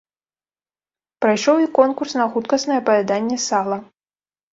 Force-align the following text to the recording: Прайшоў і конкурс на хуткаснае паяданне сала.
Прайшоў 1.25 1.57
і 1.65 1.69
конкурс 1.77 2.15
на 2.19 2.25
хуткаснае 2.37 2.79
паяданне 2.87 3.37
сала. 3.45 3.77